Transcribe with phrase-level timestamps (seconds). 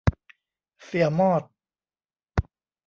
[0.85, 1.43] เสี่ยมอด